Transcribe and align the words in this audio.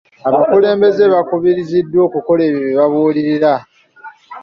Abakulembeze 0.27 1.03
bakubirizibwa 1.13 1.99
okukola 2.07 2.41
ebyo 2.49 2.65
bye 2.67 2.75
babuulirira. 2.79 3.51